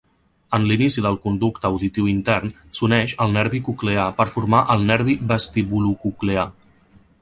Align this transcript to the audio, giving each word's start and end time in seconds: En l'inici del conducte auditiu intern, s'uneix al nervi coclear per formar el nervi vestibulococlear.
En 0.57 0.63
l'inici 0.69 1.03
del 1.05 1.17
conducte 1.25 1.69
auditiu 1.69 2.09
intern, 2.13 2.55
s'uneix 2.79 3.15
al 3.27 3.37
nervi 3.37 3.63
coclear 3.71 4.09
per 4.21 4.29
formar 4.35 4.67
el 4.77 4.91
nervi 4.93 5.19
vestibulococlear. 5.35 6.53